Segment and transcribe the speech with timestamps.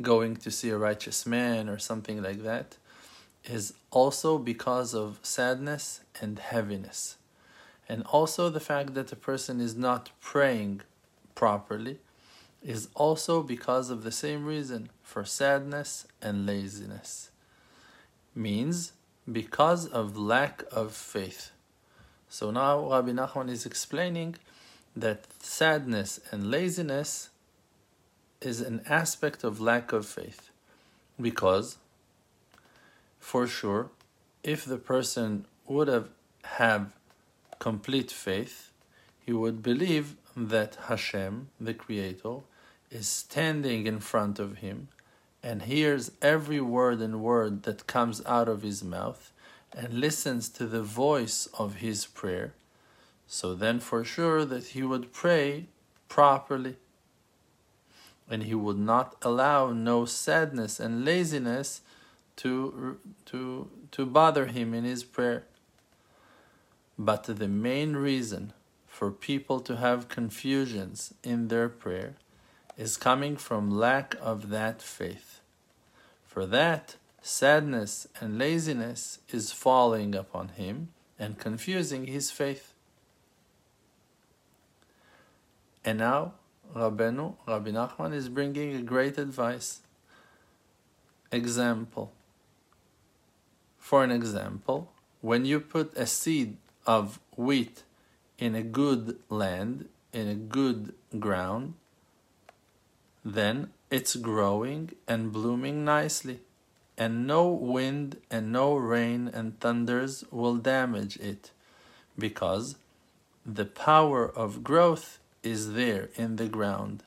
[0.00, 2.78] going to see a righteous man or something like that,
[3.44, 7.16] is also because of sadness and heaviness.
[7.88, 10.82] And also the fact that a person is not praying
[11.34, 11.98] properly
[12.62, 17.30] is also because of the same reason for sadness and laziness.
[18.34, 18.92] Means
[19.30, 21.50] because of lack of faith.
[22.28, 24.36] So now Rabbi Nachman is explaining
[24.96, 27.30] that sadness and laziness
[28.40, 30.50] is an aspect of lack of faith.
[31.20, 31.78] Because,
[33.18, 33.90] for sure,
[34.42, 36.08] if the person would have
[36.44, 36.94] have
[37.58, 38.70] complete faith,
[39.24, 42.36] he would believe that Hashem, the Creator,
[42.90, 44.88] is standing in front of him
[45.42, 49.32] and hears every word and word that comes out of his mouth
[49.72, 52.54] and listens to the voice of his prayer,
[53.26, 55.66] so then for sure that he would pray
[56.08, 56.76] properly
[58.30, 61.82] and he would not allow no sadness and laziness
[62.36, 65.44] to, to, to bother him in his prayer.
[66.98, 68.52] But the main reason
[68.98, 72.16] for people to have confusions in their prayer
[72.76, 75.40] is coming from lack of that faith.
[76.26, 82.74] For that, sadness and laziness is falling upon him and confusing his faith.
[85.84, 86.32] And now,
[86.74, 89.78] Rabbeinu, Rabbi Nachman is bringing a great advice.
[91.30, 92.10] Example.
[93.78, 97.84] For an example, when you put a seed of wheat
[98.38, 101.74] in a good land, in a good ground,
[103.24, 106.40] then it's growing and blooming nicely,
[106.96, 111.50] and no wind and no rain and thunders will damage it,
[112.18, 112.76] because
[113.44, 117.02] the power of growth is there in the ground,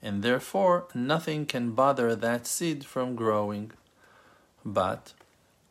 [0.00, 3.70] and therefore nothing can bother that seed from growing.
[4.64, 5.12] But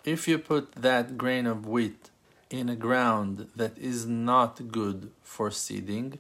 [0.06, 2.11] if you put that grain of wheat
[2.52, 6.20] in a ground that is not good for seeding,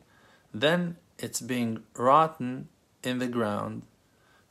[0.53, 2.69] then it's being rotten
[3.03, 3.83] in the ground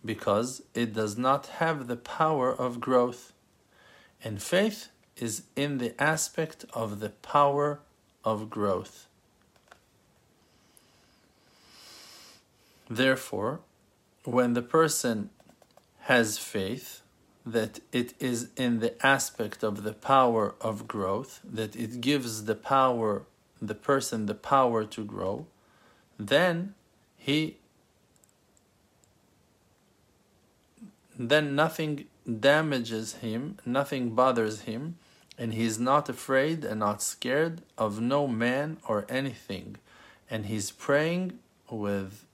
[0.04, 3.32] because it does not have the power of growth.
[4.22, 7.80] And faith is in the aspect of the power
[8.24, 9.06] of growth.
[12.88, 13.60] Therefore,
[14.24, 15.30] when the person
[16.00, 17.02] has faith,
[17.52, 22.54] that it is in the aspect of the power of growth, that it gives the
[22.54, 23.22] power,
[23.60, 25.46] the person the power to grow,
[26.18, 26.74] then
[27.16, 27.56] he
[31.18, 34.96] then nothing damages him, nothing bothers him,
[35.36, 39.76] and he is not afraid and not scared of no man or anything.
[40.30, 41.38] And he's praying
[41.70, 42.24] with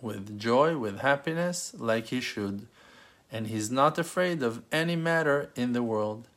[0.00, 2.66] with joy, with happiness, like he should.
[3.32, 6.28] And he's not afraid of any matter in the world.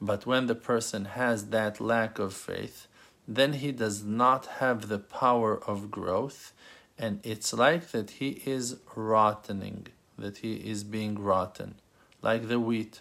[0.00, 2.86] But when the person has that lack of faith,
[3.26, 6.52] then he does not have the power of growth,
[6.98, 9.86] and it's like that he is rottening
[10.20, 11.74] that he is being rotten,
[12.22, 13.00] like the wheat,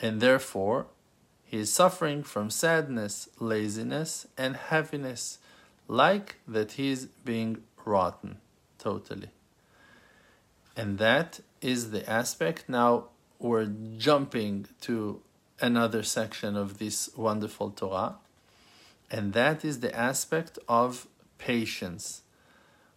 [0.00, 0.86] and therefore
[1.44, 5.38] he is suffering from sadness, laziness, and heaviness,
[5.86, 8.38] like that he is being rotten
[8.78, 9.30] totally.
[10.76, 12.68] And that is the aspect.
[12.68, 13.06] Now
[13.38, 15.20] we're jumping to
[15.60, 18.16] another section of this wonderful Torah,
[19.10, 21.06] and that is the aspect of
[21.38, 22.22] patience.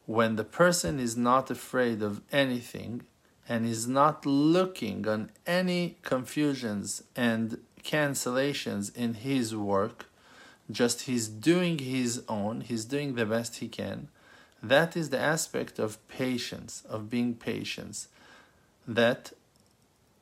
[0.05, 3.03] When the person is not afraid of anything,
[3.49, 10.05] and is not looking on any confusions and cancellations in his work,
[10.69, 14.09] just he's doing his own, he's doing the best he can.
[14.61, 18.07] That is the aspect of patience, of being patient.
[18.87, 19.33] That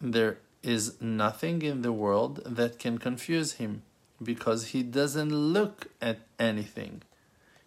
[0.02, 3.84] there is nothing in the world that can confuse him
[4.22, 7.04] because he doesn't look at anything.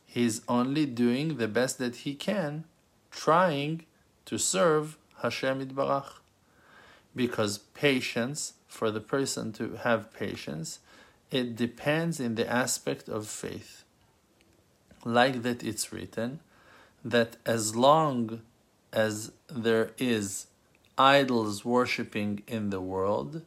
[0.04, 2.64] He's only doing the best that he can,
[3.10, 3.84] trying
[4.24, 6.14] to serve Hashem Itbarach.
[7.14, 10.80] Because patience, for the person to have patience,
[11.30, 13.84] it depends in the aspect of faith.
[15.04, 16.40] Like that it's written,
[17.04, 18.40] that as long
[18.92, 20.46] as there is
[20.98, 23.42] idols worshipping in the world,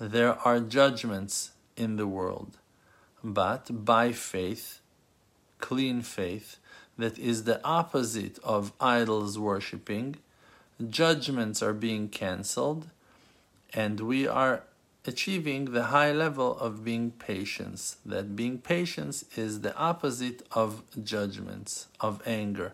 [0.00, 2.58] there are judgments in the world.
[3.22, 4.80] But by faith,
[5.58, 6.56] clean faith,
[6.98, 10.16] that is the opposite of idols worshipping,
[10.88, 12.88] judgments are being cancelled,
[13.74, 14.62] and we are
[15.04, 17.96] achieving the high level of being patience.
[18.04, 22.72] That being patience is the opposite of judgments, of anger.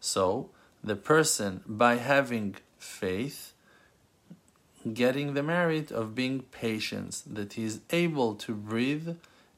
[0.00, 0.50] So,
[0.82, 3.52] the person, by having faith,
[4.92, 9.16] getting the merit of being patient, that he is able to breathe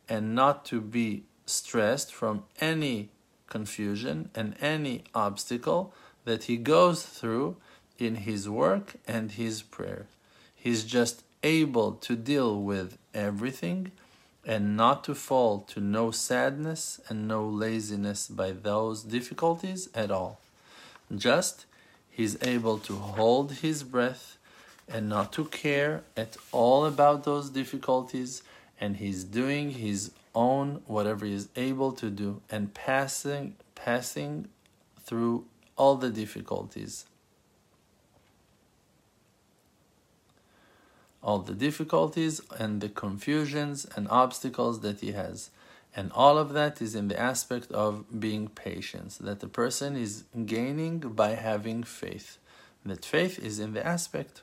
[0.08, 3.10] and not to be stressed from any
[3.48, 5.92] confusion and any obstacle
[6.24, 7.56] that he goes through
[7.98, 10.06] in his work and his prayer.
[10.54, 13.92] He's just able to deal with everything
[14.44, 20.40] and not to fall to no sadness and no laziness by those difficulties at all.
[21.14, 21.66] Just
[22.16, 24.38] he's able to hold his breath
[24.88, 28.42] and not to care at all about those difficulties
[28.80, 34.48] and he's doing his own whatever he is able to do and passing passing
[35.04, 35.44] through
[35.76, 37.04] all the difficulties
[41.26, 45.50] all the difficulties and the confusions and obstacles that he has.
[45.96, 50.24] And all of that is in the aspect of being patient, that the person is
[50.44, 52.36] gaining by having faith.
[52.84, 54.42] That faith is in the aspect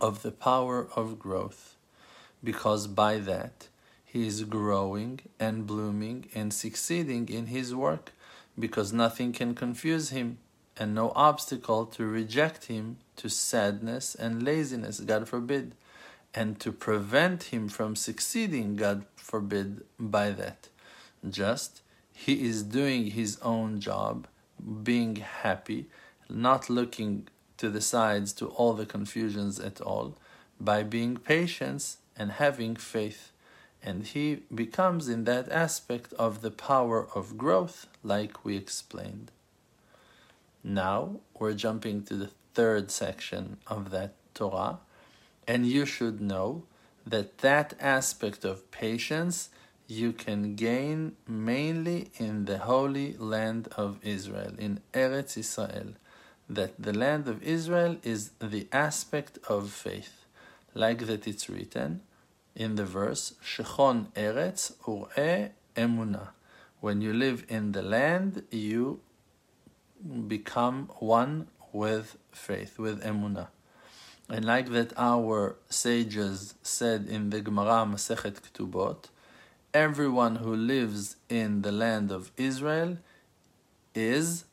[0.00, 1.76] of the power of growth,
[2.42, 3.68] because by that
[4.04, 8.12] he is growing and blooming and succeeding in his work,
[8.56, 10.38] because nothing can confuse him
[10.78, 15.74] and no obstacle to reject him to sadness and laziness, God forbid
[16.34, 20.68] and to prevent him from succeeding, God forbid, by that.
[21.28, 21.82] Just
[22.12, 24.26] he is doing his own job,
[24.82, 25.86] being happy,
[26.28, 30.16] not looking to the sides to all the confusions at all,
[30.60, 33.32] by being patient and having faith.
[33.82, 39.30] And he becomes in that aspect of the power of growth, like we explained.
[40.62, 44.78] Now we're jumping to the third section of that Torah
[45.46, 46.64] and you should know
[47.06, 49.50] that that aspect of patience
[49.86, 55.94] you can gain mainly in the holy land of Israel, in Eretz Israel.
[56.48, 60.24] That the land of Israel is the aspect of faith,
[60.74, 62.02] like that it's written
[62.54, 66.28] in the verse, Shechon Eretz Ur'e Emunah.
[66.80, 69.00] When you live in the land, you
[70.26, 73.48] become one with faith, with Emunah.
[74.32, 79.10] And like that our sages said in the Gemara Masechet Ketubot,
[79.74, 82.96] everyone who lives in the land of Israel
[83.94, 84.46] is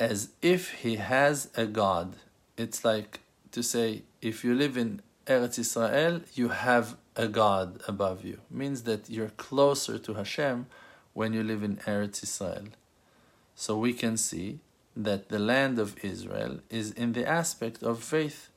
[0.00, 2.16] as if he has a God.
[2.56, 8.24] It's like to say, if you live in Eretz Israel, you have a God above
[8.24, 8.38] you.
[8.50, 10.64] It means that you're closer to Hashem
[11.12, 12.68] when you live in Eretz Israel.
[13.54, 14.60] So we can see
[14.96, 18.48] that the land of Israel is in the aspect of faith.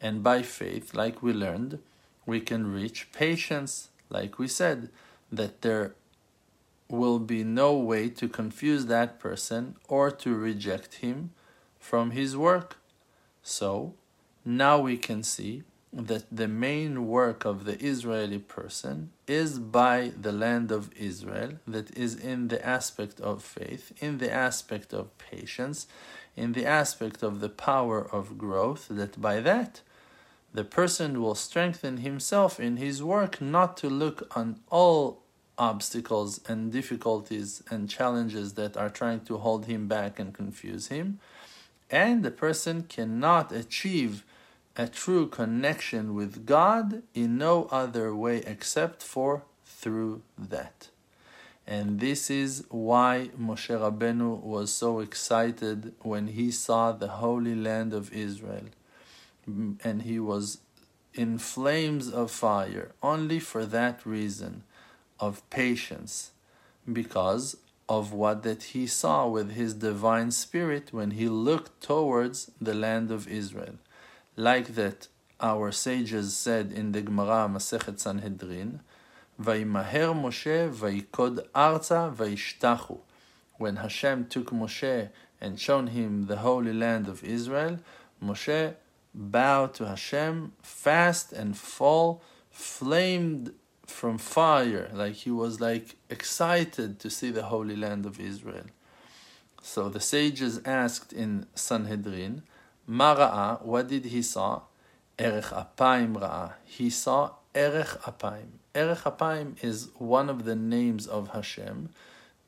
[0.00, 1.80] And by faith, like we learned,
[2.24, 4.90] we can reach patience, like we said,
[5.32, 5.94] that there
[6.88, 11.30] will be no way to confuse that person or to reject him
[11.78, 12.76] from his work.
[13.42, 13.94] So,
[14.44, 20.32] now we can see that the main work of the Israeli person is by the
[20.32, 25.86] land of Israel, that is in the aspect of faith, in the aspect of patience,
[26.36, 29.80] in the aspect of the power of growth, that by that
[30.52, 35.22] the person will strengthen himself in his work not to look on all
[35.58, 41.18] obstacles and difficulties and challenges that are trying to hold him back and confuse him.
[41.90, 44.24] And the person cannot achieve
[44.76, 50.88] a true connection with God in no other way except for through that.
[51.66, 57.92] And this is why Moshe Rabbeinu was so excited when he saw the holy land
[57.92, 58.68] of Israel.
[59.82, 60.58] And he was
[61.14, 64.62] in flames of fire only for that reason
[65.18, 66.30] of patience
[66.90, 67.56] because
[67.88, 73.10] of what that he saw with his divine spirit when he looked towards the land
[73.10, 73.76] of Israel.
[74.36, 75.08] Like that
[75.40, 78.80] our sages said in the Gemara Masechet Sanhedrin,
[79.40, 82.98] Vaimaher Moshe vaikod arza vaishtachu.
[83.56, 85.08] When Hashem took Moshe
[85.40, 87.78] and shown him the holy land of Israel,
[88.22, 88.74] Moshe
[89.14, 93.52] bowed to Hashem fast and fall, flamed
[93.86, 98.66] from fire, like he was like excited to see the holy land of Israel.
[99.62, 102.42] So the sages asked in Sanhedrin,
[102.88, 104.62] Mara'a, what did he saw?
[105.18, 106.52] Erech Apaim Ra'a.
[106.64, 108.58] He saw Erech Apaim.
[108.74, 111.90] Erech Apaim is one of the names of Hashem.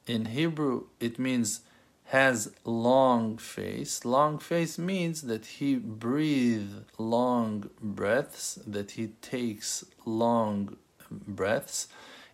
[0.07, 1.61] In Hebrew, it means
[2.11, 4.05] has long face.
[4.05, 10.77] Long face means that he breathes long breaths, that he takes long
[11.09, 11.87] breaths.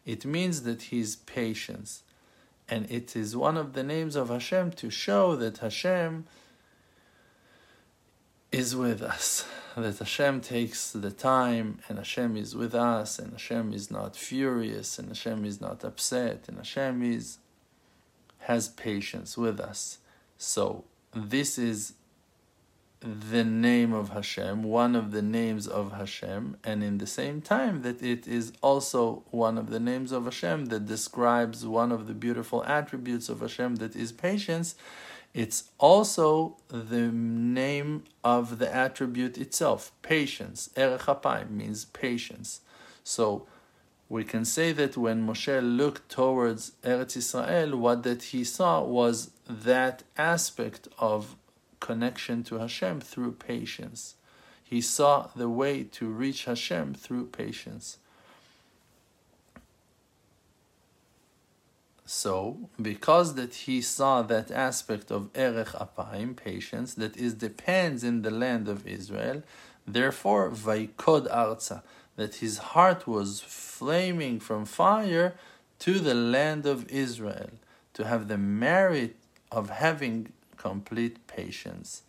[0.06, 2.00] It means that he's patient.
[2.66, 6.24] And it is one of the names of Hashem to show that Hashem
[8.50, 9.46] is with us.
[9.76, 14.98] That Hashem takes the time and Hashem is with us and Hashem is not furious
[14.98, 17.36] and Hashem is not upset and Hashem is
[18.46, 19.98] has patience with us.
[20.38, 21.94] So this is
[23.00, 27.82] the name of Hashem, one of the names of Hashem, and in the same time
[27.82, 32.14] that it is also one of the names of Hashem that describes one of the
[32.14, 34.76] beautiful attributes of Hashem that is patience.
[35.34, 40.70] It's also the name of the attribute itself, patience.
[40.76, 42.60] Erech means patience.
[43.02, 43.46] So
[44.08, 49.30] we can say that when Moshe looked towards Eretz Israel, what that he saw was
[49.48, 51.36] that aspect of
[51.80, 54.14] connection to Hashem through patience.
[54.62, 57.98] He saw the way to reach Hashem through patience.
[62.04, 68.22] So, because that he saw that aspect of Erech Apaim, patience, that is depends in
[68.22, 69.42] the land of Israel,
[69.86, 71.82] therefore, Vaikod Arza,
[72.16, 75.34] that his heart was flaming from fire
[75.78, 77.50] to the land of Israel,
[77.94, 79.16] to have the merit
[79.52, 82.02] of having complete patience.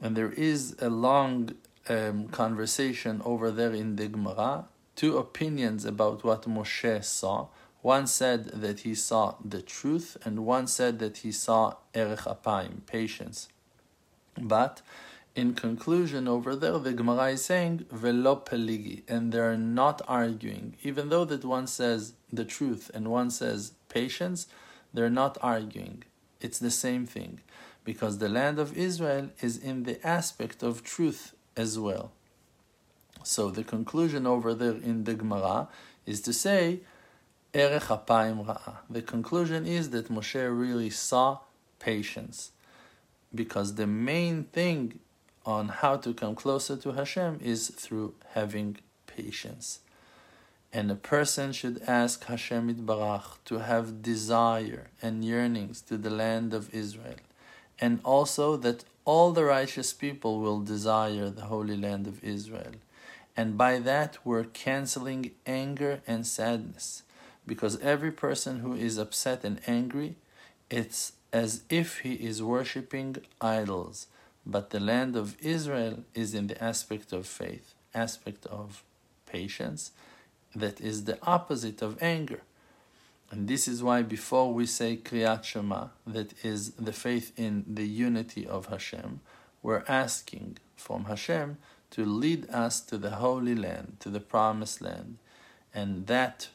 [0.00, 1.54] And there is a long
[1.88, 7.46] um, conversation over there in the Gemara, two opinions about what Moshe saw.
[7.82, 12.86] One said that he saw the truth, and one said that he saw erech apayim,
[12.86, 13.48] patience.
[14.40, 14.82] But
[15.34, 20.76] in conclusion, over there, the Gemara is saying velo peligi, and they're not arguing.
[20.82, 24.46] Even though that one says the truth and one says patience,
[24.92, 26.04] they're not arguing.
[26.40, 27.40] It's the same thing,
[27.82, 32.12] because the land of Israel is in the aspect of truth as well.
[33.22, 35.68] So the conclusion over there in the Gemara
[36.04, 36.80] is to say
[37.54, 38.78] erech apayim ra'a.
[38.90, 41.38] The conclusion is that Moshe really saw
[41.78, 42.52] patience,
[43.34, 44.98] because the main thing
[45.44, 49.80] on how to come closer to Hashem is through having patience.
[50.72, 56.54] And a person should ask Hashem Itbarach to have desire and yearnings to the land
[56.54, 57.20] of Israel,
[57.78, 62.72] and also that all the righteous people will desire the holy land of Israel.
[63.36, 67.02] And by that, we're canceling anger and sadness.
[67.46, 70.14] Because every person who is upset and angry,
[70.70, 74.06] it's as if he is worshipping idols.
[74.44, 78.82] But the land of Israel is in the aspect of faith, aspect of
[79.26, 79.92] patience,
[80.54, 82.42] that is the opposite of anger.
[83.30, 87.86] And this is why before we say Kriyat Shema, that is the faith in the
[87.86, 89.20] unity of Hashem,
[89.62, 91.56] we're asking from Hashem
[91.92, 95.18] to lead us to the Holy Land, to the Promised Land.
[95.72, 96.48] And that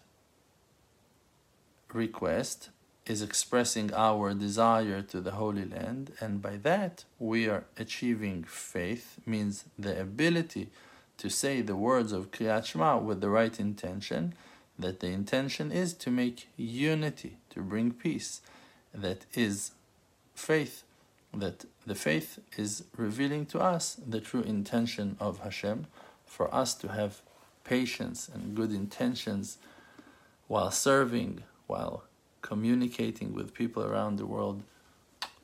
[1.92, 2.70] request
[3.10, 9.20] is expressing our desire to the Holy Land, and by that we are achieving faith,
[9.26, 10.70] means the ability
[11.18, 14.34] to say the words of Kriyat Shema with the right intention,
[14.78, 18.42] that the intention is to make unity, to bring peace.
[18.94, 19.72] That is
[20.36, 20.84] faith,
[21.34, 25.88] that the faith is revealing to us the true intention of Hashem
[26.26, 27.22] for us to have
[27.64, 29.58] patience and good intentions
[30.48, 32.04] while serving, while
[32.42, 34.64] communicating with people around the world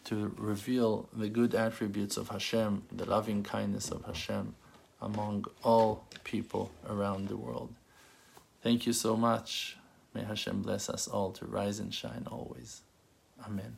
[0.06, 4.56] to reveal the good attributes of Hashem, the loving kindness of Hashem
[5.02, 7.74] among all people around the world.
[8.62, 9.78] Thank you so much.
[10.14, 12.82] May Hashem bless us all to rise and shine always.
[13.46, 13.78] Amen.